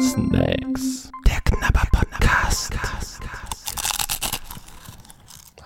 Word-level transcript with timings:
Snacks. 0.00 1.10
Der 1.26 1.38
Knabber 1.44 1.82
Podcast. 1.92 2.72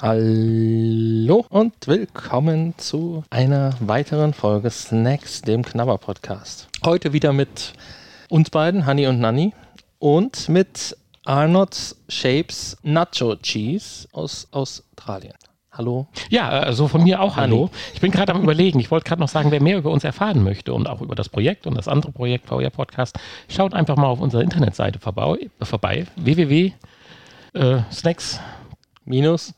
Hallo 0.02 1.46
und 1.48 1.74
willkommen 1.86 2.74
zu 2.76 3.22
einer 3.30 3.76
weiteren 3.78 4.34
Folge 4.34 4.68
Snacks, 4.68 5.42
dem 5.42 5.64
Knabber 5.64 5.98
Podcast. 5.98 6.66
Heute 6.84 7.12
wieder 7.12 7.32
mit 7.32 7.74
uns 8.28 8.50
beiden, 8.50 8.84
Honey 8.84 9.06
und 9.06 9.20
Nanny, 9.20 9.52
und 10.00 10.48
mit 10.48 10.96
Arnold's 11.24 11.94
Shapes 12.08 12.76
Nacho 12.82 13.36
Cheese 13.36 14.08
aus 14.10 14.48
Australien. 14.50 15.34
Hallo. 15.72 16.08
Ja, 16.30 16.48
also 16.48 16.88
von 16.88 17.04
mir 17.04 17.20
auch 17.20 17.36
hallo. 17.36 17.70
Ich 17.94 18.00
bin 18.00 18.10
gerade 18.10 18.34
am 18.34 18.42
überlegen. 18.42 18.80
Ich 18.80 18.90
wollte 18.90 19.04
gerade 19.08 19.20
noch 19.20 19.28
sagen, 19.28 19.52
wer 19.52 19.62
mehr 19.62 19.78
über 19.78 19.92
uns 19.92 20.02
erfahren 20.02 20.42
möchte 20.42 20.74
und 20.74 20.88
auch 20.88 21.00
über 21.00 21.14
das 21.14 21.28
Projekt 21.28 21.64
und 21.68 21.76
das 21.76 21.86
andere 21.86 22.10
Projekt 22.10 22.46
VR 22.48 22.70
Podcast, 22.70 23.16
schaut 23.48 23.72
einfach 23.72 23.96
mal 23.96 24.08
auf 24.08 24.18
unserer 24.20 24.42
Internetseite 24.42 24.98
vorbei, 24.98 25.48
vorbei 25.62 26.06
www.snacks 26.16 27.20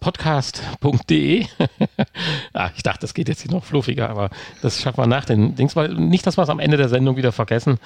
podcast.de. 0.00 1.46
ah, 2.52 2.70
ich 2.76 2.82
dachte, 2.82 3.00
das 3.00 3.14
geht 3.14 3.28
jetzt 3.28 3.42
hier 3.42 3.50
noch 3.50 3.64
fluffiger, 3.64 4.10
aber 4.10 4.28
das 4.60 4.80
schaffen 4.80 4.98
wir 4.98 5.06
nach 5.06 5.24
den 5.24 5.54
Dings, 5.54 5.76
weil 5.76 5.94
nicht, 5.94 6.26
dass 6.26 6.36
wir 6.36 6.42
es 6.42 6.50
am 6.50 6.60
Ende 6.60 6.76
der 6.76 6.88
Sendung 6.88 7.16
wieder 7.16 7.32
vergessen. 7.32 7.78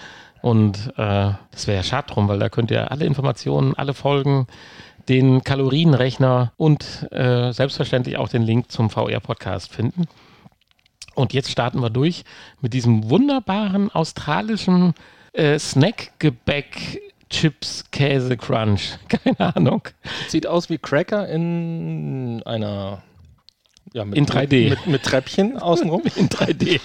Und 0.42 0.92
äh, 0.96 1.30
das 1.50 1.66
wäre 1.66 1.76
ja 1.76 1.82
schade 1.82 2.12
drum, 2.12 2.28
weil 2.28 2.38
da 2.38 2.48
könnt 2.48 2.70
ihr 2.70 2.90
alle 2.90 3.04
Informationen, 3.04 3.74
alle 3.74 3.94
Folgen, 3.94 4.46
den 5.08 5.44
Kalorienrechner 5.44 6.52
und 6.56 7.08
äh, 7.12 7.52
selbstverständlich 7.52 8.16
auch 8.16 8.28
den 8.28 8.42
Link 8.42 8.70
zum 8.70 8.90
VR-Podcast 8.90 9.72
finden. 9.72 10.06
Und 11.14 11.32
jetzt 11.32 11.50
starten 11.50 11.80
wir 11.80 11.90
durch 11.90 12.24
mit 12.60 12.74
diesem 12.74 13.08
wunderbaren 13.08 13.90
australischen 13.90 14.94
äh, 15.32 15.58
Snackgebäck 15.58 17.00
Chips 17.30 17.84
Käse 17.90 18.36
Crunch. 18.36 18.98
Keine 19.08 19.56
Ahnung. 19.56 19.82
Sieht 20.28 20.46
aus 20.46 20.68
wie 20.68 20.78
Cracker 20.78 21.28
in 21.28 22.42
einer 22.44 23.02
ja, 23.92 24.04
mit, 24.04 24.18
in 24.18 24.26
3D. 24.26 24.70
Mit, 24.70 24.86
mit 24.86 25.02
Treppchen 25.02 25.56
außenrum. 25.58 26.02
in 26.16 26.28
3D. 26.28 26.80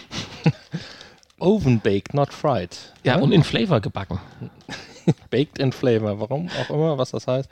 Oven 1.40 1.80
baked, 1.80 2.14
not 2.14 2.32
fried. 2.34 2.94
Ja, 3.04 3.18
ja, 3.18 3.22
und 3.22 3.32
in 3.32 3.44
Flavor 3.44 3.82
gebacken. 3.82 4.20
baked 5.30 5.58
in 5.58 5.72
Flavor, 5.72 6.20
warum 6.20 6.50
auch 6.50 6.70
immer, 6.70 6.98
was 6.98 7.12
das 7.12 7.28
heißt. 7.28 7.50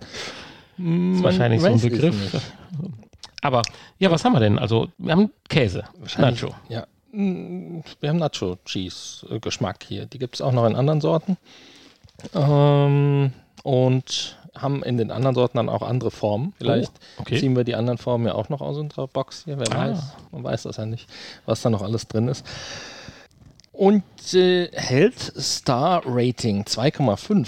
Das 0.79 1.17
ist 1.17 1.23
wahrscheinlich 1.23 1.61
so 1.61 1.67
ein 1.67 1.79
Begriff. 1.79 2.51
Aber 3.41 3.61
ja, 3.97 4.09
was 4.11 4.23
haben 4.23 4.33
wir 4.33 4.39
denn? 4.39 4.57
Also, 4.57 4.87
wir 4.97 5.11
haben 5.11 5.31
Käse, 5.49 5.83
Nacho. 6.17 6.55
Ja, 6.69 6.87
wir 7.11 8.09
haben 8.09 8.17
Nacho 8.17 8.57
Cheese 8.65 9.27
äh, 9.29 9.39
Geschmack 9.39 9.83
hier. 9.85 10.05
Die 10.05 10.19
gibt 10.19 10.35
es 10.35 10.41
auch 10.41 10.51
noch 10.51 10.65
in 10.65 10.75
anderen 10.75 11.01
Sorten. 11.01 11.37
Ähm, 12.33 13.33
und 13.63 14.37
haben 14.55 14.83
in 14.83 14.97
den 14.97 15.11
anderen 15.11 15.35
Sorten 15.35 15.57
dann 15.57 15.69
auch 15.69 15.81
andere 15.81 16.11
Formen. 16.11 16.53
Vielleicht 16.57 16.91
oh, 17.17 17.21
okay. 17.21 17.39
ziehen 17.39 17.55
wir 17.55 17.63
die 17.63 17.75
anderen 17.75 17.97
Formen 17.97 18.25
ja 18.25 18.33
auch 18.33 18.49
noch 18.49 18.61
aus 18.61 18.77
unserer 18.77 19.07
Box 19.07 19.43
hier. 19.45 19.59
Wer 19.59 19.71
ah. 19.71 19.89
weiß. 19.89 19.99
Man 20.31 20.43
weiß 20.43 20.63
das 20.63 20.77
ja 20.77 20.85
nicht, 20.85 21.09
was 21.45 21.61
da 21.61 21.69
noch 21.69 21.81
alles 21.81 22.07
drin 22.07 22.27
ist. 22.27 22.45
Und 23.71 24.03
äh, 24.33 24.69
Health 24.73 25.33
Star 25.37 26.03
Rating 26.05 26.63
2,5 26.63 27.47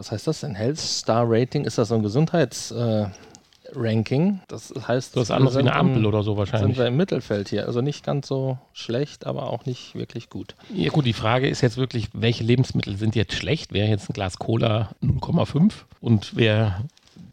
was 0.00 0.10
heißt 0.10 0.26
das 0.26 0.40
denn? 0.40 0.54
Health 0.54 0.78
Star 0.78 1.26
Rating, 1.28 1.66
ist 1.66 1.76
das 1.76 1.88
so 1.88 1.94
ein 1.94 2.02
Gesundheitsranking? 2.02 4.28
Äh, 4.30 4.38
das 4.48 4.72
heißt, 4.88 5.14
das 5.14 5.24
ist 5.24 5.30
anders 5.30 5.56
wie 5.56 5.58
eine 5.58 5.74
Ampel 5.74 6.06
oder 6.06 6.22
so 6.22 6.38
wahrscheinlich. 6.38 6.74
Sind 6.74 6.82
wir 6.82 6.88
im 6.88 6.96
Mittelfeld 6.96 7.50
hier. 7.50 7.66
Also 7.66 7.82
nicht 7.82 8.02
ganz 8.02 8.26
so 8.26 8.56
schlecht, 8.72 9.26
aber 9.26 9.50
auch 9.50 9.66
nicht 9.66 9.94
wirklich 9.94 10.30
gut. 10.30 10.54
Ja 10.74 10.88
gut, 10.88 11.04
die 11.04 11.12
Frage 11.12 11.50
ist 11.50 11.60
jetzt 11.60 11.76
wirklich, 11.76 12.08
welche 12.14 12.42
Lebensmittel 12.42 12.96
sind 12.96 13.14
jetzt 13.14 13.34
schlecht? 13.34 13.74
Wäre 13.74 13.88
jetzt 13.88 14.08
ein 14.08 14.14
Glas 14.14 14.38
Cola 14.38 14.88
0,5 15.02 15.72
und 16.00 16.34
wäre 16.34 16.76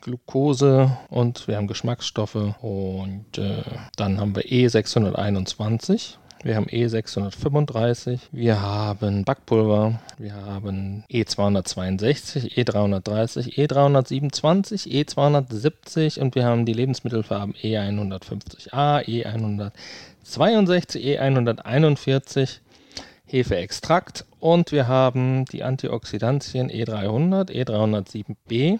Glucose 0.00 0.90
und 1.10 1.46
wir 1.46 1.56
haben 1.56 1.68
Geschmacksstoffe 1.68 2.56
und 2.60 3.38
äh, 3.38 3.62
dann 3.96 4.18
haben 4.18 4.34
wir 4.34 4.42
E621. 4.42 6.16
Wir 6.42 6.56
haben 6.56 6.66
E635, 6.66 8.18
wir 8.32 8.60
haben 8.60 9.24
Backpulver, 9.24 10.00
wir 10.18 10.34
haben 10.34 11.04
E262, 11.08 12.56
E330, 12.56 13.54
E327, 13.54 14.88
E270 14.88 16.18
und 16.18 16.34
wir 16.34 16.44
haben 16.44 16.66
die 16.66 16.72
Lebensmittelfarben 16.72 17.54
E150A, 17.54 19.04
E162, 20.24 20.98
E141, 21.20 22.58
Hefeextrakt 23.32 24.26
und 24.40 24.72
wir 24.72 24.88
haben 24.88 25.46
die 25.46 25.62
Antioxidantien 25.62 26.70
E300, 26.70 27.50
E307b 27.50 28.78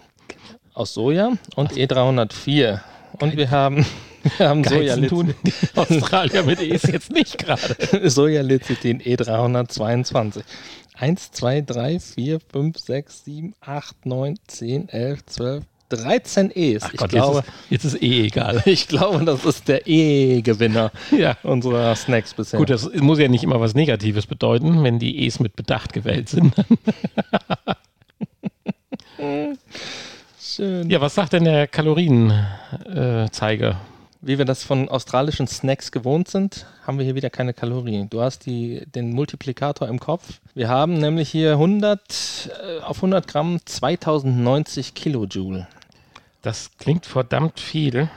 aus 0.75 0.93
Soja 0.93 1.33
und 1.55 1.73
E304. 1.73 2.79
Und 3.19 3.35
wir 3.35 3.49
haben, 3.49 3.85
wir 4.37 4.49
haben 4.49 4.63
Sojalecithin. 4.63 5.33
Australier 5.75 6.43
mit 6.43 6.61
E 6.61 6.67
ist 6.67 6.87
jetzt 6.87 7.11
nicht 7.11 7.39
gerade. 7.39 7.75
Sojalecithin 8.09 9.01
E322. 9.01 10.43
1, 10.95 11.31
2, 11.31 11.61
3, 11.61 11.99
4, 11.99 12.39
5, 12.39 12.77
6, 12.77 13.23
7, 13.25 13.55
8, 13.59 14.05
9, 14.05 14.35
10, 14.47 14.89
11, 14.89 15.25
12, 15.25 15.63
13 15.95 16.51
E's. 16.53 16.83
Ach 16.83 16.93
ich 16.93 16.99
Gott, 16.99 17.09
glaube, 17.09 17.43
jetzt, 17.69 17.85
ist, 17.85 17.93
jetzt 17.93 17.95
ist 17.95 18.03
E 18.03 18.25
egal. 18.25 18.61
Ich 18.65 18.87
glaube, 18.87 19.23
das 19.25 19.45
ist 19.45 19.67
der 19.67 19.87
E-Gewinner 19.87 20.91
ja. 21.17 21.37
unserer 21.43 21.95
Snacks 21.95 22.33
bisher. 22.33 22.59
Gut, 22.59 22.69
das 22.69 22.89
muss 22.95 23.19
ja 23.19 23.27
nicht 23.27 23.43
immer 23.43 23.59
was 23.59 23.75
Negatives 23.75 24.25
bedeuten, 24.25 24.83
wenn 24.83 24.99
die 24.99 25.25
E's 25.25 25.39
mit 25.39 25.55
Bedacht 25.55 25.93
gewählt 25.93 26.29
sind. 26.29 26.53
Schön. 30.41 30.89
Ja, 30.89 31.01
was 31.01 31.15
sagt 31.15 31.33
denn 31.33 31.45
der 31.45 31.67
Kalorienzeiger? 31.67 33.79
Wie 34.25 34.37
wir 34.37 34.45
das 34.45 34.63
von 34.63 34.87
australischen 34.87 35.47
Snacks 35.47 35.91
gewohnt 35.91 36.29
sind, 36.29 36.65
haben 36.87 36.97
wir 36.97 37.03
hier 37.03 37.15
wieder 37.15 37.29
keine 37.29 37.53
Kalorien. 37.53 38.09
Du 38.09 38.21
hast 38.21 38.45
die, 38.45 38.81
den 38.95 39.11
Multiplikator 39.11 39.89
im 39.89 39.99
Kopf. 39.99 40.39
Wir 40.53 40.69
haben 40.69 40.93
nämlich 40.93 41.29
hier 41.29 41.51
100 41.51 41.99
äh, 42.47 42.81
auf 42.83 42.97
100 42.97 43.27
Gramm 43.27 43.59
2090 43.65 44.93
Kilojoule. 44.93 45.67
Das 46.43 46.71
klingt 46.77 47.05
verdammt 47.05 47.59
viel. 47.59 48.09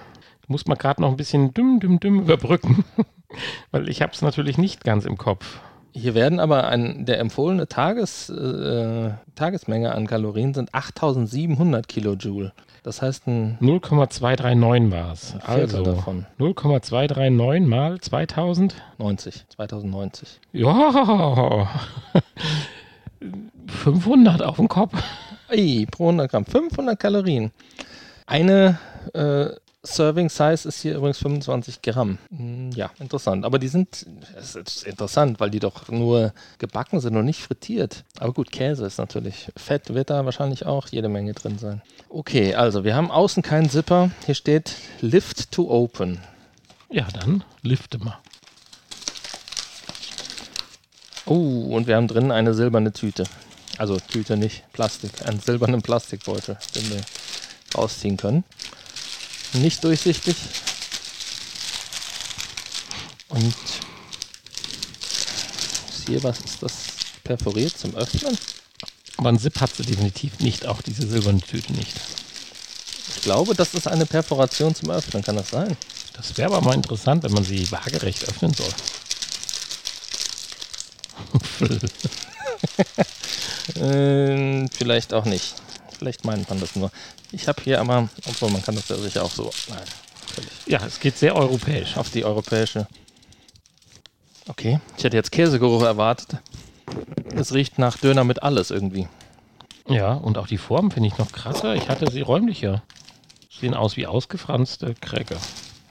Muss 0.48 0.66
man 0.66 0.76
gerade 0.76 1.00
noch 1.00 1.10
ein 1.10 1.16
bisschen 1.16 1.54
dümm, 1.54 1.80
dümm, 1.80 1.98
dümm 2.00 2.20
überbrücken, 2.20 2.84
weil 3.70 3.88
ich 3.88 4.02
habe 4.02 4.12
es 4.12 4.20
natürlich 4.20 4.58
nicht 4.58 4.84
ganz 4.84 5.04
im 5.04 5.16
Kopf. 5.16 5.60
Hier 5.92 6.14
werden 6.14 6.40
aber 6.40 6.68
ein, 6.68 7.06
der 7.06 7.20
empfohlene 7.20 7.68
Tages, 7.68 8.28
äh, 8.28 9.10
Tagesmenge 9.34 9.92
an 9.92 10.06
Kalorien 10.06 10.54
sind 10.54 10.74
8700 10.74 11.88
Kilojoule. 11.88 12.52
Das 12.82 13.00
heißt 13.00 13.26
ein 13.28 13.58
0,239 13.60 14.92
war 14.92 15.12
es. 15.12 15.34
Also 15.42 15.82
davon. 15.82 16.26
0,239 16.38 17.66
mal 17.68 18.00
2000. 18.00 18.74
90, 18.98 19.46
2090. 19.48 20.40
Ja, 20.52 21.68
500 23.66 24.42
auf 24.42 24.56
den 24.56 24.68
Kopf. 24.68 25.00
Ey, 25.48 25.86
pro 25.90 26.04
100 26.08 26.30
Gramm 26.30 26.44
500 26.44 26.98
Kalorien. 26.98 27.52
Eine 28.26 28.78
äh, 29.14 29.50
Serving 29.84 30.28
Size 30.30 30.66
ist 30.68 30.82
hier 30.82 30.96
übrigens 30.96 31.18
25 31.18 31.80
Gramm. 31.80 32.18
Hm, 32.36 32.72
Ja, 32.72 32.90
interessant. 32.98 33.44
Aber 33.44 33.58
die 33.60 33.68
sind, 33.68 34.04
es 34.36 34.56
ist 34.56 34.82
interessant, 34.82 35.38
weil 35.38 35.50
die 35.50 35.60
doch 35.60 35.88
nur 35.88 36.32
gebacken 36.58 36.98
sind 37.00 37.16
und 37.16 37.24
nicht 37.24 37.40
frittiert. 37.40 38.04
Aber 38.18 38.32
gut, 38.32 38.50
Käse 38.50 38.84
ist 38.84 38.98
natürlich. 38.98 39.48
Fett 39.56 39.94
wird 39.94 40.10
da 40.10 40.24
wahrscheinlich 40.24 40.66
auch 40.66 40.88
jede 40.88 41.08
Menge 41.08 41.34
drin 41.34 41.58
sein. 41.58 41.82
Okay, 42.08 42.54
also 42.54 42.82
wir 42.82 42.96
haben 42.96 43.10
außen 43.12 43.42
keinen 43.44 43.70
Zipper. 43.70 44.10
Hier 44.24 44.34
steht 44.34 44.74
Lift 45.00 45.52
to 45.52 45.70
Open. 45.70 46.18
Ja, 46.90 47.06
dann 47.20 47.44
lifte 47.62 47.98
mal. 47.98 48.18
Oh, 51.26 51.74
und 51.74 51.86
wir 51.86 51.96
haben 51.96 52.06
drin 52.08 52.30
eine 52.32 52.54
silberne 52.54 52.92
Tüte. 52.92 53.24
Also 53.78 53.98
Tüte 53.98 54.36
nicht, 54.36 54.64
Plastik. 54.72 55.10
Einen 55.26 55.40
silbernen 55.40 55.82
Plastikbeutel, 55.82 56.56
den 56.74 56.90
wir 56.90 57.00
rausziehen 57.76 58.16
können. 58.16 58.44
Nicht 59.52 59.82
durchsichtig. 59.84 60.36
Und 63.28 63.54
hier, 66.06 66.22
was 66.22 66.40
ist 66.40 66.62
das? 66.62 66.72
Perforiert 67.24 67.76
zum 67.76 67.94
Öffnen? 67.96 68.38
Aber 69.16 69.30
ein 69.30 69.38
Zip 69.38 69.60
hat 69.60 69.74
sie 69.74 69.82
definitiv 69.82 70.38
nicht, 70.40 70.66
auch 70.66 70.82
diese 70.82 71.06
silberne 71.06 71.40
Tüte 71.40 71.72
nicht. 71.72 71.94
Ich 73.16 73.22
glaube, 73.22 73.54
das 73.54 73.74
ist 73.74 73.88
eine 73.88 74.06
Perforation 74.06 74.74
zum 74.74 74.90
Öffnen. 74.90 75.24
Kann 75.24 75.36
das 75.36 75.50
sein? 75.50 75.76
Das 76.12 76.36
wäre 76.36 76.54
aber 76.54 76.60
mal 76.64 76.74
interessant, 76.74 77.24
wenn 77.24 77.32
man 77.32 77.44
sie 77.44 77.70
waagerecht 77.70 78.28
öffnen 78.28 78.54
soll. 78.54 78.70
Ähm, 83.78 84.68
vielleicht 84.70 85.12
auch 85.12 85.24
nicht. 85.24 85.54
Vielleicht 85.98 86.24
meint 86.24 86.48
man 86.48 86.60
das 86.60 86.76
nur. 86.76 86.90
Ich 87.32 87.48
habe 87.48 87.62
hier 87.62 87.80
aber, 87.80 88.08
obwohl 88.26 88.50
man 88.50 88.62
kann 88.62 88.74
das 88.74 88.88
ja 88.88 88.96
sicher 88.96 89.24
auch 89.24 89.30
so. 89.30 89.50
Nein. 89.68 89.78
Ja, 90.66 90.84
es 90.84 91.00
geht 91.00 91.16
sehr 91.16 91.34
europäisch. 91.34 91.96
auf 91.96 92.10
die 92.10 92.24
europäische. 92.24 92.86
Okay, 94.48 94.80
ich 94.96 95.04
hätte 95.04 95.16
jetzt 95.16 95.32
Käsegeruch 95.32 95.82
erwartet. 95.82 96.38
Es 97.34 97.52
riecht 97.52 97.78
nach 97.78 97.96
Döner 97.96 98.24
mit 98.24 98.42
alles 98.42 98.70
irgendwie. 98.70 99.08
Ja, 99.88 100.14
und 100.14 100.38
auch 100.38 100.46
die 100.46 100.58
Form 100.58 100.90
finde 100.90 101.08
ich 101.08 101.18
noch 101.18 101.32
krasser. 101.32 101.74
Ich 101.74 101.88
hatte 101.88 102.10
sie 102.10 102.20
räumlicher. 102.20 102.82
Sehen 103.50 103.74
aus 103.74 103.96
wie 103.96 104.06
ausgefranste 104.06 104.94
Cracker. 105.00 105.38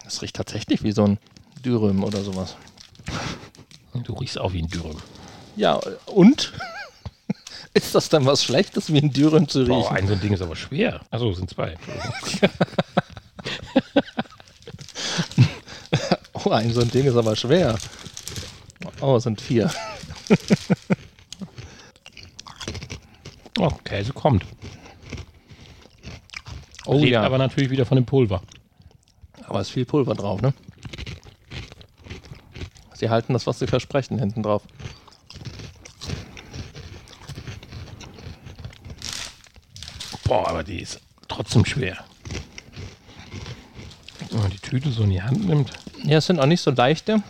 Es 0.05 0.21
riecht 0.21 0.35
tatsächlich 0.35 0.83
wie 0.83 0.91
so 0.91 1.03
ein 1.03 1.17
Dürüm 1.63 2.03
oder 2.03 2.21
sowas. 2.21 2.55
Du 3.93 4.13
riechst 4.13 4.39
auch 4.39 4.53
wie 4.53 4.61
ein 4.61 4.67
Dürüm. 4.67 4.97
Ja, 5.55 5.79
und? 6.05 6.53
Ist 7.75 7.93
das 7.93 8.09
dann 8.09 8.25
was 8.25 8.43
Schlechtes, 8.43 8.91
wie 8.91 8.97
ein 8.99 9.11
Dürüm 9.11 9.47
zu 9.47 9.59
riechen? 9.63 9.87
ein 9.95 10.07
so 10.07 10.13
ein 10.13 10.21
Ding 10.21 10.33
ist 10.33 10.41
aber 10.41 10.55
schwer. 10.55 11.01
Achso, 11.11 11.31
sind 11.33 11.49
zwei. 11.49 11.75
Oh, 16.47 16.51
ein 16.51 16.71
so 16.71 16.81
ein 16.81 16.91
Ding 16.91 17.05
ist 17.05 17.15
aber 17.15 17.35
schwer. 17.35 17.75
Oh, 19.01 19.15
es 19.15 19.23
sind 19.23 19.41
vier. 19.41 19.71
Oh, 23.57 23.69
Käse 23.85 24.11
kommt. 24.11 24.43
Oh 26.85 26.95
Lebt 26.97 27.11
ja, 27.11 27.21
aber 27.23 27.37
natürlich 27.37 27.69
wieder 27.69 27.85
von 27.85 27.95
dem 27.95 28.05
Pulver. 28.05 28.41
aber 29.47 29.61
es 29.61 29.67
ist 29.69 29.73
viel 29.73 29.85
Pulver 29.85 30.13
drauf, 30.13 30.41
ne? 30.41 30.53
Sie 32.95 33.09
halten 33.09 33.31
das, 33.31 33.47
was 33.47 33.59
sie 33.59 33.67
versprechen, 33.67 34.19
hinten 34.19 34.43
drauf. 34.43 34.63
Boah, 40.35 40.49
aber 40.49 40.65
die 40.65 40.81
ist 40.81 40.99
trotzdem 41.29 41.63
schwer. 41.63 42.03
Wenn 44.31 44.41
man 44.41 44.51
die 44.51 44.59
Tüte 44.59 44.91
so 44.91 45.03
in 45.03 45.11
die 45.11 45.21
Hand 45.21 45.45
nimmt. 45.45 45.71
Ja, 46.03 46.17
es 46.17 46.25
sind 46.25 46.41
auch 46.41 46.45
nicht 46.45 46.59
so 46.59 46.71
leichte 46.71 47.23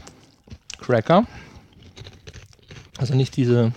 Cracker. 0.79 1.27
Also 2.97 3.13
nicht 3.13 3.37
diese, 3.37 3.73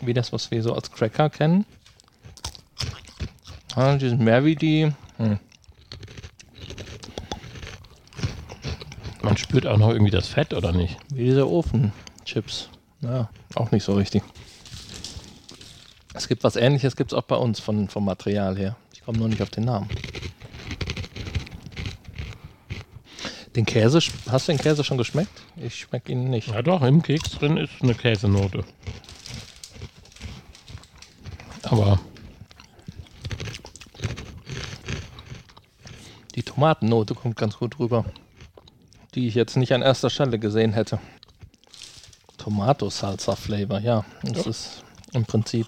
wie 0.00 0.14
das, 0.14 0.32
was 0.32 0.52
wir 0.52 0.62
so 0.62 0.72
als 0.72 0.92
Cracker 0.92 1.28
kennen. 1.28 1.66
Ah, 3.74 3.96
die 3.96 4.08
sind 4.08 4.20
mehr 4.20 4.44
wie 4.44 4.54
die. 4.54 4.92
Hm. 5.16 5.40
Man 9.22 9.36
spürt 9.38 9.66
auch 9.66 9.76
noch 9.76 9.88
irgendwie 9.88 10.12
das 10.12 10.28
Fett, 10.28 10.54
oder 10.54 10.70
nicht? 10.70 10.96
Wie 11.12 11.24
diese 11.24 11.50
Ofenchips. 11.50 12.68
Ja, 13.00 13.28
auch 13.56 13.72
nicht 13.72 13.82
so 13.82 13.94
richtig. 13.94 14.22
Es 16.30 16.32
gibt 16.32 16.44
was 16.44 16.54
ähnliches, 16.54 16.94
gibt 16.94 17.10
es 17.10 17.18
auch 17.18 17.24
bei 17.24 17.34
uns 17.34 17.58
von, 17.58 17.88
vom 17.88 18.04
Material 18.04 18.56
her. 18.56 18.76
Ich 18.94 19.02
komme 19.02 19.18
nur 19.18 19.26
nicht 19.28 19.42
auf 19.42 19.50
den 19.50 19.64
Namen. 19.64 19.88
Den 23.56 23.66
Käse, 23.66 23.98
hast 24.30 24.46
du 24.46 24.52
den 24.52 24.60
Käse 24.60 24.84
schon 24.84 24.96
geschmeckt? 24.96 25.42
Ich 25.56 25.74
schmecke 25.74 26.12
ihn 26.12 26.30
nicht. 26.30 26.46
Ja 26.46 26.62
doch, 26.62 26.82
im 26.82 27.02
Keks 27.02 27.30
drin 27.32 27.56
ist 27.56 27.72
eine 27.82 27.96
Käsenote. 27.96 28.62
Aber 31.64 31.98
Die 36.36 36.44
Tomatennote 36.44 37.16
kommt 37.16 37.34
ganz 37.38 37.56
gut 37.58 37.80
rüber. 37.80 38.04
Die 39.16 39.26
ich 39.26 39.34
jetzt 39.34 39.56
nicht 39.56 39.72
an 39.72 39.82
erster 39.82 40.10
Stelle 40.10 40.38
gesehen 40.38 40.74
hätte. 40.74 41.00
Tomato 42.38 42.88
Salsa 42.88 43.34
Flavor, 43.34 43.80
ja. 43.80 44.04
Das 44.22 44.44
Ja. 44.44 44.50
ist 44.52 44.84
im 45.12 45.24
Prinzip. 45.24 45.66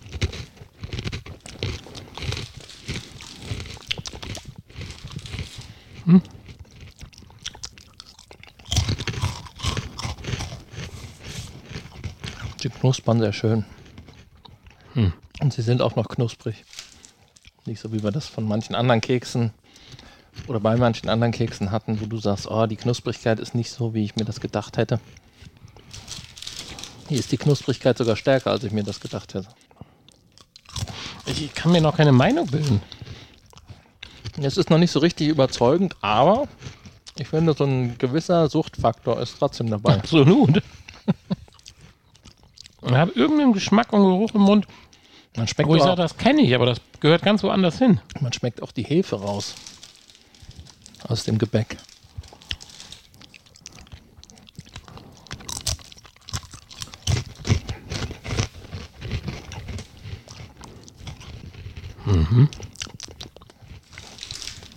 Die 12.62 12.68
knuspern 12.68 13.20
sehr 13.20 13.32
schön. 13.32 13.64
Hm. 14.94 15.12
Und 15.40 15.52
sie 15.52 15.62
sind 15.62 15.82
auch 15.82 15.96
noch 15.96 16.08
knusprig. 16.08 16.64
Nicht 17.66 17.80
so 17.80 17.92
wie 17.92 18.02
wir 18.02 18.10
das 18.10 18.26
von 18.26 18.46
manchen 18.46 18.74
anderen 18.74 19.00
Keksen 19.00 19.52
oder 20.46 20.60
bei 20.60 20.76
manchen 20.76 21.08
anderen 21.08 21.32
Keksen 21.32 21.70
hatten, 21.70 22.00
wo 22.00 22.06
du 22.06 22.18
sagst, 22.18 22.50
oh, 22.50 22.66
die 22.66 22.76
Knusprigkeit 22.76 23.38
ist 23.38 23.54
nicht 23.54 23.70
so, 23.70 23.94
wie 23.94 24.04
ich 24.04 24.16
mir 24.16 24.24
das 24.24 24.40
gedacht 24.40 24.76
hätte. 24.76 25.00
Hier 27.08 27.18
ist 27.18 27.32
die 27.32 27.36
Knusprigkeit 27.36 27.98
sogar 27.98 28.16
stärker, 28.16 28.50
als 28.50 28.64
ich 28.64 28.72
mir 28.72 28.82
das 28.82 29.00
gedacht 29.00 29.34
hätte. 29.34 29.48
ich 31.26 31.52
kann 31.54 31.72
mir 31.72 31.80
noch 31.80 31.96
keine 31.96 32.12
Meinung 32.12 32.46
bilden. 32.46 32.80
Es 34.44 34.56
ist 34.56 34.70
noch 34.70 34.78
nicht 34.78 34.90
so 34.90 34.98
richtig 35.00 35.28
überzeugend, 35.28 35.96
aber 36.00 36.48
ich 37.18 37.28
finde, 37.28 37.52
so 37.54 37.64
ein 37.64 37.96
gewisser 37.98 38.48
Suchtfaktor 38.48 39.20
ist 39.20 39.36
trotzdem 39.38 39.70
dabei. 39.70 39.94
Absolut. 39.94 40.62
Ich 42.84 42.92
habe 42.92 43.12
irgendeinen 43.12 43.52
Geschmack 43.52 43.92
und 43.92 44.02
Geruch 44.02 44.34
im 44.34 44.40
Mund, 44.40 44.66
Man 45.36 45.46
schmeckt, 45.46 45.68
wo 45.68 45.76
ich 45.76 45.82
sage, 45.82 45.96
das 46.02 46.16
kenne 46.16 46.42
ich, 46.42 46.54
aber 46.54 46.66
das 46.66 46.80
gehört 47.00 47.22
ganz 47.22 47.42
woanders 47.42 47.78
hin. 47.78 48.00
man 48.20 48.32
schmeckt 48.32 48.62
auch 48.62 48.72
die 48.72 48.82
Hefe 48.82 49.16
raus. 49.16 49.54
Aus 51.06 51.24
dem 51.24 51.38
Gebäck. 51.38 51.76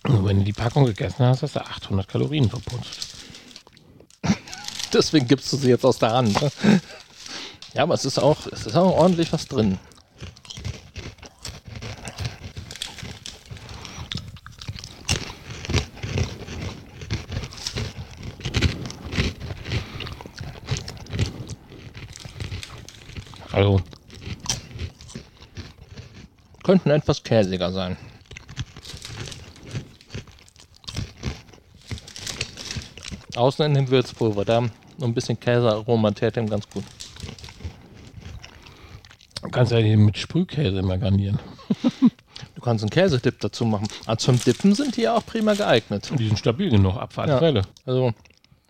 Und 0.07 0.25
wenn 0.25 0.39
du 0.39 0.43
die 0.43 0.53
Packung 0.53 0.85
gegessen 0.85 1.25
hast, 1.25 1.41
hast 1.41 1.55
du 1.55 1.61
800 1.61 2.07
Kalorien 2.07 2.49
verputzt. 2.49 3.15
Deswegen 4.93 5.27
gibst 5.27 5.51
du 5.51 5.57
sie 5.57 5.69
jetzt 5.69 5.83
aus 5.83 5.97
der 5.97 6.11
Hand. 6.11 6.39
Ne? 6.41 6.51
Ja, 7.73 7.83
aber 7.83 7.95
es 7.95 8.05
ist 8.05 8.19
auch, 8.19 8.47
es 8.47 8.65
ist 8.65 8.75
auch 8.75 8.97
ordentlich 8.97 9.33
was 9.33 9.47
drin. 9.47 9.79
Also 23.51 23.81
könnten 26.63 26.89
etwas 26.91 27.23
käsiger 27.23 27.71
sein. 27.71 27.97
Außen 33.35 33.65
in 33.65 33.73
dem 33.73 33.89
Würzpulver, 33.89 34.45
da 34.45 34.61
noch 34.61 34.71
ein 35.01 35.13
bisschen 35.13 35.39
Käsearoma 35.39 36.11
täte 36.11 36.39
ihm 36.39 36.49
ganz 36.49 36.69
gut. 36.69 36.83
du 39.41 39.49
kannst 39.49 39.71
ja 39.71 39.77
hier 39.77 39.97
mit 39.97 40.17
Sprühkäse 40.17 40.81
mal 40.81 40.99
garnieren. 40.99 41.39
Du 42.55 42.61
kannst 42.61 42.83
einen 42.83 42.89
Käsedip 42.89 43.39
dazu 43.41 43.65
machen. 43.65 43.87
Aber 44.05 44.17
zum 44.17 44.39
Dippen 44.39 44.73
sind 44.73 44.97
die 44.97 45.01
ja 45.01 45.15
auch 45.15 45.25
prima 45.25 45.53
geeignet. 45.53 46.09
Und 46.09 46.19
die 46.19 46.27
sind 46.27 46.39
stabil 46.39 46.69
genug, 46.69 46.97
ab 46.97 47.11
alle 47.17 47.53
Ja. 47.53 47.61
Also, 47.85 48.13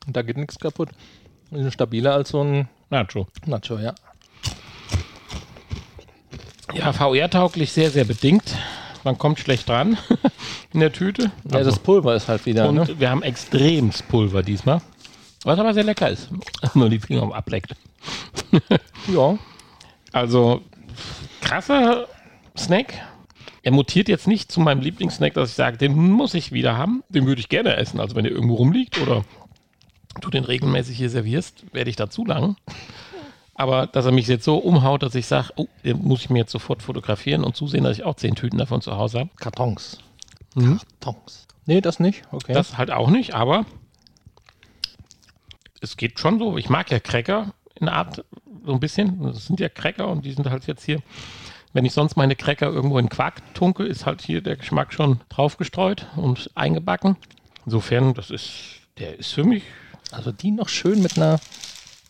da 0.07 0.21
geht 0.21 0.37
nichts 0.37 0.59
kaputt. 0.59 0.89
Die 1.51 1.61
sind 1.61 1.71
stabiler 1.71 2.13
als 2.13 2.29
so 2.29 2.43
ein 2.43 2.67
Nacho. 2.89 3.27
Nacho, 3.45 3.77
ja. 3.77 3.93
Ja, 6.73 6.91
VR-tauglich 6.93 7.71
sehr, 7.71 7.91
sehr 7.91 8.05
bedingt. 8.05 8.55
Man 9.05 9.19
kommt 9.19 9.39
schlecht 9.39 9.69
dran 9.69 9.97
in 10.73 10.79
der 10.79 10.91
Tüte. 10.91 11.31
Ja, 11.51 11.63
das 11.63 11.77
Pulver 11.77 12.15
ist 12.15 12.27
halt 12.27 12.45
wieder, 12.47 12.67
und 12.67 12.75
ne? 12.75 12.87
wir 12.97 13.09
haben 13.11 13.21
extremes 13.21 14.01
Pulver 14.01 14.41
diesmal. 14.41 14.81
Was 15.43 15.59
aber 15.59 15.75
sehr 15.75 15.83
lecker 15.83 16.09
ist. 16.09 16.29
Nur 16.73 16.89
die 16.89 16.99
Finger 16.99 17.33
ableckt. 17.33 17.73
Ja. 19.07 19.37
Also, 20.11 20.61
krasser 21.41 22.07
Snack. 22.57 22.95
Er 23.61 23.71
mutiert 23.71 24.09
jetzt 24.09 24.27
nicht 24.27 24.51
zu 24.51 24.59
meinem 24.59 24.81
Lieblingssnack, 24.81 25.35
dass 25.35 25.49
ich 25.49 25.55
sage, 25.55 25.77
den 25.77 25.95
muss 25.95 26.33
ich 26.33 26.51
wieder 26.51 26.75
haben. 26.75 27.03
Den 27.09 27.27
würde 27.27 27.39
ich 27.39 27.49
gerne 27.49 27.77
essen. 27.77 27.99
Also, 27.99 28.15
wenn 28.15 28.25
er 28.25 28.31
irgendwo 28.31 28.55
rumliegt 28.55 28.99
oder 28.99 29.23
du 30.21 30.31
den 30.31 30.43
regelmäßig 30.43 30.97
hier 30.97 31.11
servierst, 31.11 31.65
werde 31.71 31.91
ich 31.91 31.95
dazu 31.95 32.25
lang. 32.25 32.55
Aber 33.55 33.87
dass 33.87 34.05
er 34.05 34.11
mich 34.11 34.27
jetzt 34.27 34.43
so 34.43 34.57
umhaut, 34.57 35.01
dass 35.01 35.15
ich 35.15 35.27
sage, 35.27 35.49
oh, 35.55 35.67
muss 35.95 36.21
ich 36.21 36.29
mir 36.29 36.39
jetzt 36.39 36.51
sofort 36.51 36.83
fotografieren 36.83 37.43
und 37.43 37.55
zusehen, 37.55 37.85
dass 37.85 37.97
ich 37.97 38.03
auch 38.03 38.15
zehn 38.15 38.35
Tüten 38.35 38.57
davon 38.57 38.81
zu 38.81 38.97
Hause 38.97 39.19
habe. 39.19 39.29
Kartons. 39.37 39.97
Mhm. 40.55 40.79
Kartons. 40.99 41.47
Nee, 41.65 41.81
das 41.81 41.99
nicht. 41.99 42.23
Okay. 42.31 42.53
Das 42.53 42.77
halt 42.77 42.91
auch 42.91 43.09
nicht, 43.09 43.33
aber 43.33 43.65
es 45.81 45.95
geht 45.97 46.19
schon 46.19 46.37
so. 46.37 46.57
Ich 46.57 46.69
mag 46.69 46.91
ja 46.91 46.99
Cracker 46.99 47.53
in 47.79 47.85
der 47.85 47.95
Art 47.95 48.25
so 48.65 48.73
ein 48.73 48.79
bisschen. 48.79 49.23
Das 49.23 49.45
sind 49.45 49.59
ja 49.59 49.69
Cracker 49.69 50.09
und 50.09 50.25
die 50.25 50.33
sind 50.33 50.49
halt 50.49 50.67
jetzt 50.67 50.83
hier. 50.83 51.01
Wenn 51.71 51.85
ich 51.85 51.93
sonst 51.93 52.15
meine 52.15 52.35
Cracker 52.35 52.67
irgendwo 52.67 52.99
in 52.99 53.09
Quark 53.09 53.41
tunke, 53.53 53.83
ist 53.83 54.05
halt 54.05 54.21
hier 54.21 54.41
der 54.41 54.57
Geschmack 54.57 54.93
schon 54.93 55.19
draufgestreut 55.29 56.07
und 56.15 56.49
eingebacken. 56.55 57.17
Insofern, 57.65 58.13
das 58.13 58.31
ist, 58.31 58.81
der 58.97 59.19
ist 59.19 59.33
für 59.33 59.43
mich. 59.43 59.63
Also 60.11 60.31
die 60.31 60.51
noch 60.51 60.69
schön 60.69 61.01
mit 61.01 61.17
einer 61.17 61.39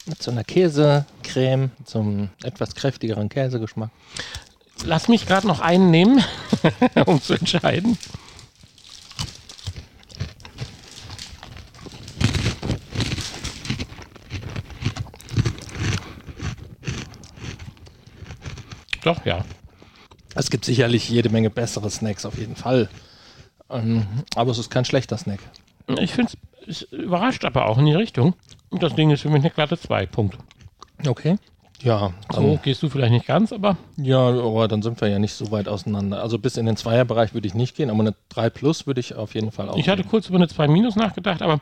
mit 0.05 0.21
so 0.21 0.31
einer 0.31 0.43
Käsecreme, 0.43 1.71
einem 1.93 2.29
etwas 2.43 2.75
kräftigeren 2.75 3.29
Käsegeschmack. 3.29 3.89
Lass 4.83 5.07
mich 5.07 5.25
gerade 5.25 5.47
noch 5.47 5.61
einen 5.61 5.89
nehmen, 5.89 6.23
um 7.05 7.21
zu 7.21 7.33
entscheiden. 7.33 7.97
Doch, 19.03 19.23
ja. 19.23 19.45
Es 20.33 20.49
gibt 20.49 20.65
sicherlich 20.65 21.07
jede 21.09 21.29
Menge 21.29 21.49
bessere 21.49 21.89
Snacks 21.89 22.25
auf 22.25 22.37
jeden 22.37 22.55
Fall. 22.55 22.89
Ähm, 23.69 24.05
aber 24.35 24.51
es 24.51 24.57
ist 24.57 24.69
kein 24.69 24.83
schlechter 24.83 25.17
Snack. 25.17 25.39
Ich 25.99 26.13
finde 26.13 26.33
es 26.67 26.81
überrascht 26.91 27.45
aber 27.45 27.67
auch 27.67 27.77
in 27.77 27.85
die 27.85 27.93
Richtung. 27.93 28.33
Und 28.69 28.83
das 28.83 28.95
Ding 28.95 29.11
ist 29.11 29.21
für 29.21 29.29
mich 29.29 29.41
eine 29.41 29.51
glatte 29.51 29.77
2. 29.77 30.05
Punkt. 30.07 30.37
Okay. 31.05 31.37
Ja, 31.81 32.13
So 32.31 32.41
dann, 32.41 32.61
gehst 32.61 32.81
du 32.83 32.89
vielleicht 32.89 33.11
nicht 33.11 33.27
ganz, 33.27 33.51
aber 33.51 33.77
ja, 33.97 34.19
aber 34.19 34.67
dann 34.67 34.81
sind 34.81 34.99
wir 35.01 35.09
ja 35.09 35.19
nicht 35.19 35.33
so 35.33 35.51
weit 35.51 35.67
auseinander. 35.67 36.21
Also 36.21 36.39
bis 36.39 36.57
in 36.57 36.65
den 36.65 36.77
Zweierbereich 36.77 37.33
würde 37.33 37.47
ich 37.47 37.53
nicht 37.53 37.75
gehen, 37.75 37.89
aber 37.89 37.99
eine 37.99 38.15
3 38.29 38.49
Plus 38.49 38.87
würde 38.87 39.01
ich 39.01 39.13
auf 39.15 39.35
jeden 39.35 39.51
Fall 39.51 39.69
auch. 39.69 39.77
ich 39.77 39.89
hatte 39.89 40.03
kurz 40.03 40.27
über 40.29 40.37
eine 40.37 40.47
2 40.47 40.67
Minus 40.67 40.95
nachgedacht, 40.95 41.41
aber 41.41 41.59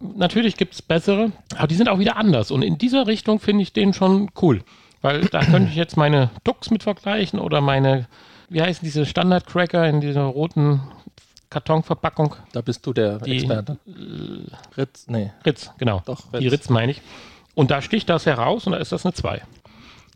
natürlich 0.00 0.56
gibt 0.56 0.74
es 0.74 0.82
bessere, 0.82 1.32
aber 1.56 1.66
die 1.66 1.74
sind 1.74 1.88
auch 1.88 1.98
wieder 1.98 2.16
anders. 2.16 2.50
Und 2.50 2.62
in 2.62 2.78
dieser 2.78 3.06
Richtung 3.06 3.40
finde 3.40 3.62
ich 3.62 3.72
den 3.72 3.92
schon 3.92 4.30
cool. 4.40 4.62
Weil 5.00 5.22
da 5.26 5.40
könnte 5.44 5.70
ich 5.70 5.76
jetzt 5.76 5.96
meine 5.96 6.30
Tux 6.44 6.70
mit 6.70 6.82
vergleichen 6.84 7.38
oder 7.38 7.60
meine, 7.60 8.06
wie 8.48 8.62
heißen 8.62 8.84
diese 8.84 9.04
Standard-Cracker 9.04 9.86
in 9.88 10.00
dieser 10.00 10.22
roten 10.22 10.80
Kartonverpackung? 11.52 12.34
da 12.52 12.62
bist 12.62 12.86
du 12.86 12.92
der 12.94 13.18
Die- 13.18 13.36
Experte. 13.36 13.76
Ritz, 14.76 15.06
nee, 15.08 15.32
Ritz, 15.44 15.70
genau. 15.78 16.02
Doch, 16.06 16.20
Die 16.38 16.48
Ritz 16.48 16.68
meine 16.70 16.92
ich. 16.92 17.02
Und 17.54 17.70
da 17.70 17.82
sticht 17.82 18.08
das 18.08 18.24
heraus 18.24 18.66
und 18.66 18.72
da 18.72 18.78
ist 18.78 18.92
das 18.92 19.04
eine 19.04 19.12
2. 19.12 19.42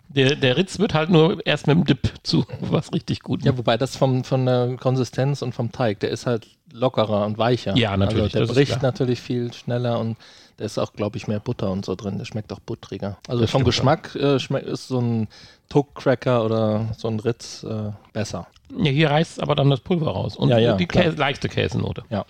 Der, 0.09 0.37
der 0.37 0.57
Ritz 0.57 0.79
wird 0.79 0.95
halt 0.95 1.11
nur 1.11 1.45
erst 1.47 1.67
mit 1.67 1.77
dem 1.77 1.85
Dip 1.85 2.13
zu 2.23 2.47
was 2.61 2.93
richtig 2.93 3.21
gut. 3.21 3.45
Ja, 3.45 3.57
wobei 3.59 3.77
das 3.77 3.97
vom, 3.97 4.25
von 4.25 4.47
der 4.47 4.77
Konsistenz 4.77 5.43
und 5.43 5.55
vom 5.55 5.73
Teig, 5.73 6.01
der 6.01 6.11
ist 6.11 6.27
halt 6.27 6.47
lockerer 6.73 7.27
und 7.27 7.39
weicher. 7.39 7.77
Ja, 7.77 7.97
natürlich, 7.97 8.35
Also 8.37 8.47
der 8.47 8.55
bricht 8.55 8.83
natürlich 8.83 9.21
viel 9.21 9.53
schneller 9.53 9.99
und 9.99 10.17
da 10.59 10.65
ist 10.65 10.79
auch, 10.79 10.93
glaube 10.95 11.17
ich, 11.19 11.29
mehr 11.29 11.41
Butter 11.41 11.71
und 11.71 11.85
so 11.85 11.95
drin. 11.95 12.19
Der 12.19 12.25
schmeckt 12.25 12.53
auch 12.53 12.61
buttriger. 12.61 13.19
Also 13.29 13.43
Das 13.43 13.51
vom 13.51 13.65
Geschmack 13.65 14.15
äh, 14.15 14.37
ist 14.37 14.89
so 14.89 15.01
ein 15.01 15.29
Tuck-Cracker 15.69 16.45
oder 16.45 16.87
so 16.97 17.09
ein 17.09 17.21
Ritz 17.21 17.65
äh, 17.65 17.91
besser. 18.13 18.47
Ja, 18.77 18.91
hier 18.91 19.11
reißt 19.11 19.43
aber 19.43 19.55
dann 19.55 19.69
das 19.71 19.81
Pulver 19.81 20.11
raus. 20.13 20.37
Und 20.37 20.49
Ja, 20.49 20.59
ja, 20.59 20.77
die. 20.77 20.87
Käse, 20.87 21.17
leichte 21.17 21.49
Käsenote. 21.49 22.05
Ja. 22.11 22.25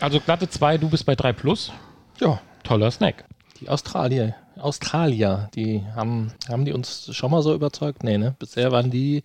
Also 0.00 0.20
glatte 0.20 0.48
2, 0.50 0.78
du 0.78 0.90
bist 0.90 1.06
bei 1.06 1.14
3 1.14 1.32
plus. 1.32 1.72
Ja, 2.20 2.40
Toller 2.62 2.90
Snack. 2.90 3.24
die 3.60 3.68
Australier, 3.68 4.34
Australier, 4.58 5.50
die 5.54 5.82
haben, 5.94 6.32
haben 6.48 6.64
die 6.64 6.72
uns 6.72 7.14
schon 7.14 7.30
mal 7.30 7.42
so 7.42 7.54
überzeugt? 7.54 8.02
Nee, 8.02 8.18
ne? 8.18 8.34
Bisher 8.38 8.72
waren 8.72 8.90
die, 8.90 9.22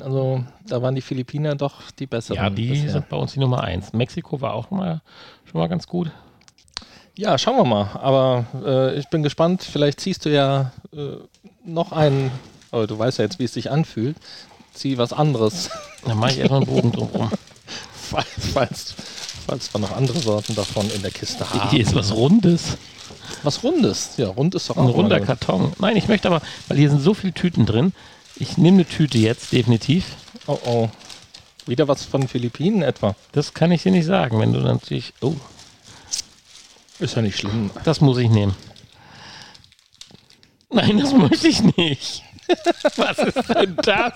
also 0.00 0.44
da 0.66 0.80
waren 0.82 0.94
die 0.94 1.02
Philippiner 1.02 1.54
doch 1.54 1.90
die 1.92 2.06
besseren. 2.06 2.36
Ja, 2.36 2.50
die 2.50 2.68
bisher. 2.68 2.90
sind 2.90 3.08
bei 3.08 3.16
uns 3.16 3.32
die 3.32 3.40
Nummer 3.40 3.62
1. 3.62 3.92
Mexiko 3.92 4.40
war 4.40 4.54
auch 4.54 4.70
mal, 4.70 5.02
schon 5.44 5.60
mal 5.60 5.68
ganz 5.68 5.86
gut. 5.86 6.10
Ja, 7.16 7.36
schauen 7.36 7.56
wir 7.56 7.64
mal. 7.64 7.90
Aber 7.94 8.46
äh, 8.64 8.98
ich 8.98 9.08
bin 9.08 9.22
gespannt. 9.22 9.62
Vielleicht 9.62 10.00
ziehst 10.00 10.24
du 10.24 10.30
ja 10.30 10.72
äh, 10.92 11.16
noch 11.64 11.92
einen. 11.92 12.30
Aber 12.70 12.86
du 12.86 12.98
weißt 12.98 13.18
ja 13.18 13.24
jetzt, 13.24 13.38
wie 13.38 13.44
es 13.44 13.52
sich 13.52 13.70
anfühlt. 13.70 14.16
Zieh 14.72 14.96
was 14.96 15.12
anderes, 15.12 15.68
Dann 16.06 16.18
mache 16.18 16.32
ich 16.32 16.38
erstmal 16.38 16.62
einen 16.62 16.70
Bogen 16.70 16.92
drumherum. 16.92 17.30
falls, 17.92 18.28
falls, 18.52 18.94
falls 19.46 19.74
wir 19.74 19.80
noch 19.80 19.96
andere 19.96 20.18
Sorten 20.18 20.54
davon 20.54 20.88
in 20.90 21.02
der 21.02 21.10
Kiste 21.10 21.48
haben. 21.50 21.70
Hier 21.70 21.80
ist 21.80 21.94
was 21.94 22.14
Rundes. 22.14 22.78
Was 23.42 23.62
Rundes. 23.62 24.10
Ja, 24.16 24.28
rund 24.28 24.54
ist 24.54 24.68
doch 24.70 24.76
auch 24.76 24.82
Ein 24.84 24.88
runder 24.90 25.18
mal- 25.18 25.26
Karton. 25.26 25.72
Nein, 25.78 25.96
ich 25.96 26.08
möchte 26.08 26.28
aber, 26.28 26.42
weil 26.68 26.76
hier 26.78 26.90
sind 26.90 27.00
so 27.00 27.14
viele 27.14 27.32
Tüten 27.32 27.66
drin. 27.66 27.92
Ich 28.36 28.56
nehme 28.58 28.78
eine 28.78 28.86
Tüte 28.86 29.18
jetzt, 29.18 29.52
definitiv. 29.52 30.04
Oh 30.46 30.58
oh. 30.64 30.88
Wieder 31.66 31.88
was 31.88 32.04
von 32.04 32.26
Philippinen 32.26 32.82
etwa. 32.82 33.14
Das 33.32 33.52
kann 33.54 33.70
ich 33.70 33.82
dir 33.82 33.92
nicht 33.92 34.06
sagen, 34.06 34.38
wenn 34.40 34.52
du 34.52 34.60
natürlich. 34.60 35.12
Oh, 35.20 35.34
Ist 36.98 37.16
ja 37.16 37.22
nicht 37.22 37.38
schlimm. 37.38 37.70
das 37.84 38.00
muss 38.00 38.18
ich 38.18 38.28
nehmen. 38.30 38.54
Nein, 40.72 40.98
das 40.98 41.12
möchte 41.12 41.48
ich 41.48 41.60
nicht. 41.76 42.22
Was 42.96 43.18
ist 43.18 43.48
denn 43.54 43.76
das? 43.82 44.12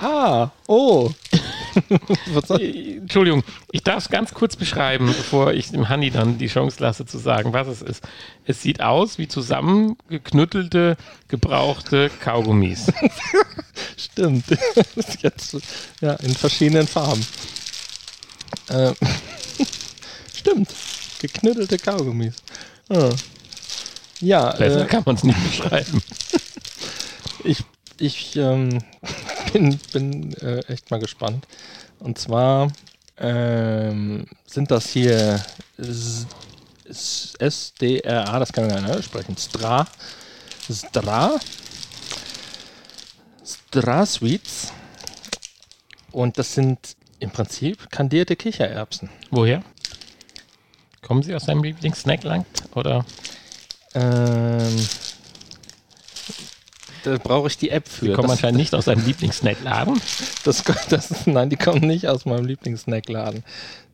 Ah, 0.00 0.50
oh. 0.66 1.10
Entschuldigung, 3.00 3.44
ich 3.72 3.82
darf 3.82 4.04
es 4.04 4.08
ganz 4.08 4.34
kurz 4.34 4.56
beschreiben, 4.56 5.06
bevor 5.06 5.52
ich 5.52 5.70
dem 5.70 5.88
Hanni 5.88 6.10
dann 6.10 6.38
die 6.38 6.48
Chance 6.48 6.82
lasse 6.82 7.06
zu 7.06 7.18
sagen, 7.18 7.52
was 7.52 7.68
es 7.68 7.82
ist. 7.82 8.04
Es 8.44 8.62
sieht 8.62 8.80
aus 8.80 9.18
wie 9.18 9.28
zusammengeknüttelte, 9.28 10.96
gebrauchte 11.28 12.10
Kaugummis. 12.20 12.92
Stimmt. 13.96 14.44
Jetzt, 15.20 15.56
ja, 16.00 16.14
in 16.14 16.34
verschiedenen 16.34 16.86
Farben. 16.86 17.24
Ähm, 18.70 18.94
Stimmt. 20.34 20.68
Geknüttelte 21.20 21.78
Kaugummis. 21.78 22.36
Ah. 22.88 23.10
Ja, 24.20 24.52
Besser 24.52 24.82
äh, 24.82 24.86
kann 24.86 25.02
man 25.04 25.16
es 25.16 25.24
nicht 25.24 25.42
beschreiben. 25.50 26.02
ich, 27.44 27.64
ich 27.98 28.36
ähm, 28.36 28.78
bin, 29.56 29.78
bin 29.92 30.34
äh, 30.34 30.60
echt 30.68 30.90
mal 30.90 31.00
gespannt. 31.00 31.46
Und 31.98 32.18
zwar 32.18 32.70
ähm, 33.16 34.26
sind 34.46 34.70
das 34.70 34.90
hier 34.90 35.40
SDRA, 36.88 38.38
das 38.38 38.52
kann 38.52 38.66
man 38.66 38.86
ja 38.86 38.94
nicht 38.96 39.04
sprechen. 39.04 39.36
Stra. 39.36 39.86
Stra. 40.70 41.38
Stra 43.44 44.06
Sweets. 44.06 44.72
Und 46.12 46.38
das 46.38 46.54
sind 46.54 46.96
im 47.18 47.30
Prinzip 47.30 47.90
kandierte 47.90 48.36
Kichererbsen. 48.36 49.08
Woher? 49.30 49.62
Kommen 51.02 51.22
Sie 51.22 51.34
aus 51.34 51.46
deinem 51.46 51.62
Lieblingssnackland? 51.62 52.46
Oder? 52.74 53.04
Ähm, 53.94 54.76
da 57.06 57.18
brauche 57.18 57.48
ich 57.48 57.56
die 57.58 57.70
App 57.70 57.88
für. 57.88 58.06
Sie 58.06 58.12
kommen 58.12 58.28
Das- 58.28 58.38
anscheinend 58.38 58.58
nicht 58.58 58.74
aus 58.74 58.84
deinem 58.86 59.04
Lieblingssnackladen. 59.06 60.00
Das, 60.44 60.62
das, 60.88 61.26
nein, 61.26 61.50
die 61.50 61.56
kommen 61.56 61.80
nicht 61.86 62.06
aus 62.06 62.24
meinem 62.24 62.44
Lieblingssnackladen. 62.44 63.42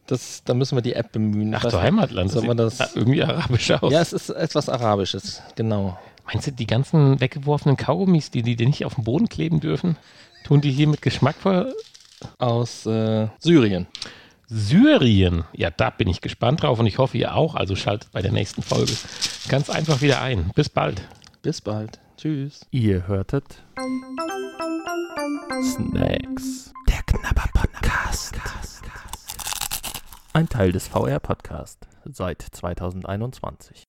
Das, 0.07 0.43
da 0.45 0.53
müssen 0.53 0.77
wir 0.77 0.83
die 0.83 0.93
App 0.95 1.13
bemühen. 1.13 1.55
Ach 1.55 1.63
du 1.65 1.81
Heimatland. 1.81 2.31
Soll 2.31 2.45
man 2.47 2.57
das- 2.57 2.95
irgendwie 2.95 3.23
arabisch 3.23 3.71
aus. 3.71 3.91
Ja, 3.93 4.01
es 4.03 4.13
ist 4.13 4.29
etwas 4.31 4.69
Arabisches, 4.69 5.41
genau. 5.55 5.99
Meinst 6.27 6.47
du, 6.47 6.53
die 6.53 6.67
ganzen 6.67 7.21
weggeworfenen 7.21 7.77
Kaugummis, 7.77 8.31
die 8.31 8.43
die 8.43 8.67
nicht 8.67 8.85
auf 8.85 8.97
dem 8.97 9.05
Boden 9.05 9.29
kleben 9.29 9.61
dürfen, 9.61 9.97
tun 10.45 10.61
die 10.61 10.71
hier 10.71 10.89
mit 10.89 11.01
Geschmack 11.03 11.37
ver 11.41 11.73
Aus 12.39 12.85
äh, 12.87 13.29
Syrien. 13.39 13.87
Syrien. 14.49 15.45
Ja, 15.55 15.71
da 15.71 15.89
bin 15.91 16.09
ich 16.09 16.21
gespannt 16.21 16.63
drauf 16.63 16.79
und 16.79 16.87
ich 16.87 16.99
hoffe, 16.99 17.17
ihr 17.17 17.35
auch. 17.35 17.55
Also 17.55 17.75
schaltet 17.77 18.13
bei 18.13 18.21
der 18.23 18.33
nächsten 18.33 18.63
Folge 18.63 18.93
ganz 19.49 19.71
einfach 19.71 20.03
wieder 20.03 20.21
ein. 20.21 20.51
Bis 20.55 20.69
bald. 20.69 21.01
Bis 21.43 21.61
bald. 21.63 21.99
Tschüss. 22.23 22.65
Ihr 22.71 23.09
hörtet 23.09 23.65
Snacks. 25.61 26.73
Der 26.89 27.03
Knabber 27.05 27.49
Podcast. 27.53 28.37
Ein 30.33 30.49
Teil 30.49 30.71
des 30.71 30.87
VR 30.87 31.19
Podcast 31.19 31.89
seit 32.05 32.41
2021. 32.43 33.77